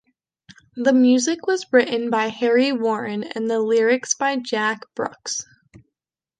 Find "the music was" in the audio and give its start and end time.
0.77-1.67